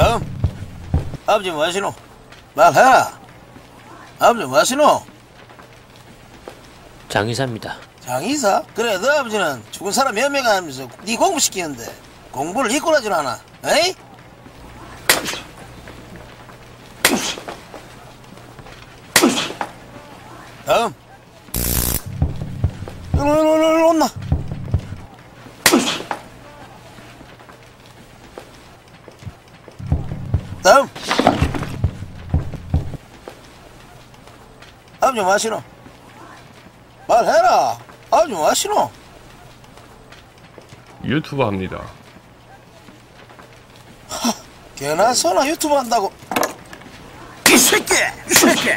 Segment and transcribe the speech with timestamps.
[0.00, 0.24] 다음
[1.26, 1.92] 아버지 뭐 하시노?
[2.54, 3.20] 말해라
[4.18, 5.04] 아버지 뭐 하시노?
[7.10, 7.76] 장의사입니다.
[8.00, 8.62] 장의사?
[8.74, 11.84] 그래 너 아버지는 죽은 사람 몇 명 하면서 네 공부시키는데
[12.30, 13.94] 공부를 이끌어주나 하나 에이?
[20.64, 20.94] 다음
[30.62, 30.88] 다음
[35.00, 35.62] 아버지 뭐 하시노?
[37.08, 37.78] 말해라.
[38.10, 38.90] 아버지 뭐 하시노?
[41.04, 41.80] 유튜브 합니다.
[44.76, 46.12] 개나 소나 유튜브 한다고.
[47.48, 47.94] 이 새끼!
[48.30, 48.70] 이 새끼!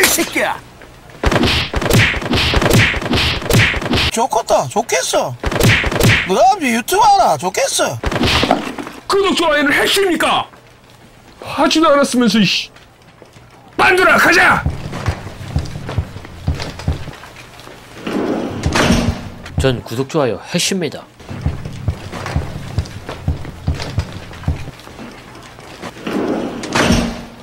[0.00, 0.60] 이 새끼야!
[4.12, 4.68] 좋겠다.
[4.68, 5.34] 좋겠어.
[6.28, 7.36] 너 아버지 유튜브 하나.
[7.36, 7.98] 좋겠어.
[9.08, 10.53] 구독 좋아요는 핵심입니까?
[11.44, 12.70] 하지도 않았으면서 이씨.
[13.76, 14.64] 만들어 가자.
[19.60, 21.04] 전 구독 좋아요 핵심입니다.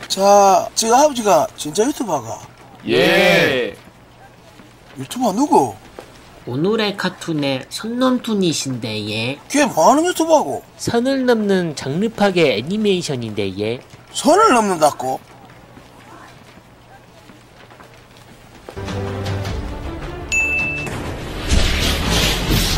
[0.08, 2.42] 자 지금 아버지가 진짜 유튜버가
[2.90, 3.76] 예.
[5.00, 5.74] 유튜버 누구?
[6.48, 9.40] 오늘의 카툰의 선넘툰이신데 예.
[9.48, 13.80] 걔 뭐하는 유튜버고 선을 넘는 장르파계 애니메이션인데 예.
[14.12, 15.20] 선을 넘는다고?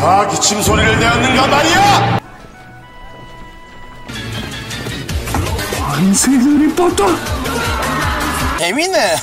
[0.01, 2.19] 아 기침 소리를 내었는가 말이야!
[5.95, 7.05] 안세들이 뻗다.
[8.59, 9.15] 재밌네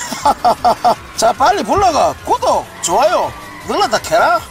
[1.17, 3.31] 자 빨리 불러가 구독 좋아요
[3.71, 4.41] 눌렀다 캐라